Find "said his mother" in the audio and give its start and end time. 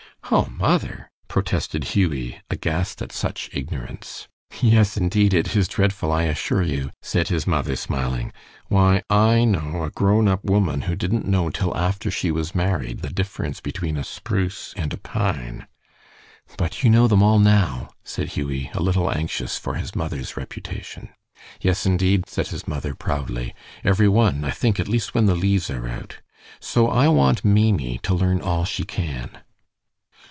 7.01-7.75, 22.29-22.93